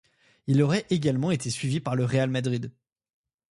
Il 0.47 0.63
aurait 0.63 0.87
également 0.89 1.29
été 1.29 1.51
suivi 1.51 1.79
par 1.79 1.95
le 1.95 2.05
Real 2.05 2.31
Madrid. 2.31 2.71